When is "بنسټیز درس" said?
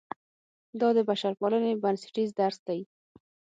1.83-2.57